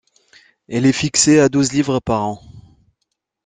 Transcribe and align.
Elle 0.67 0.87
est 0.87 0.93
fixée 0.93 1.37
à 1.39 1.47
douze 1.47 1.73
livres 1.73 1.99
par 1.99 2.23
an. 2.23 2.41